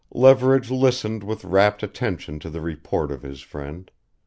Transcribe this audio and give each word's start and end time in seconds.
Leverage 0.15 0.71
listened 0.71 1.23
with 1.23 1.45
rapt 1.45 1.83
attention 1.83 2.39
to 2.39 2.49
the 2.49 2.59
report 2.59 3.11
of 3.11 3.21
his 3.21 3.41
friend. 3.41 3.91